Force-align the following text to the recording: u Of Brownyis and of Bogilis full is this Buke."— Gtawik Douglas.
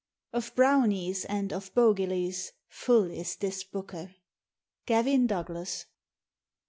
u 0.33 0.39
Of 0.39 0.55
Brownyis 0.55 1.25
and 1.29 1.53
of 1.53 1.71
Bogilis 1.75 2.53
full 2.67 3.11
is 3.11 3.35
this 3.35 3.63
Buke."— 3.63 4.09
Gtawik 4.87 5.27
Douglas. 5.27 5.85